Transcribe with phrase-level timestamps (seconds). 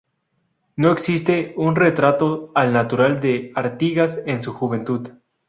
[0.77, 5.11] No existe un retrato al natural de Artigas en su juventud.